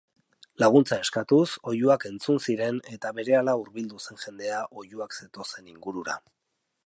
Laguntza 0.61 0.97
eskatuz 1.07 1.43
oihuak 1.71 2.07
entzun 2.09 2.39
ziren 2.47 2.79
eta 2.95 3.13
berehala 3.19 3.55
hurbildu 3.61 4.03
zen 4.07 4.21
jendea 4.25 4.65
oihuak 4.85 5.19
zetozen 5.19 5.71
ingurura. 5.75 6.19